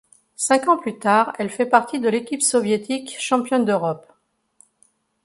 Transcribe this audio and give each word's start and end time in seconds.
Cinq 0.35 0.67
ans 0.67 0.77
plus 0.79 0.97
tard, 0.97 1.31
elle 1.37 1.51
fait 1.51 1.67
partie 1.67 1.99
de 1.99 2.09
l'équipe 2.09 2.41
soviétique 2.41 3.17
championne 3.19 3.65
d'Europe. 3.65 4.11